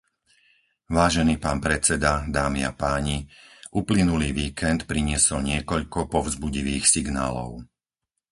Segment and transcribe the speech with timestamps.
[0.97, 3.17] Vážený pán predseda, dámy a páni,
[3.79, 7.49] uplynulý víkend priniesol niekoľko povzbudivých signálov.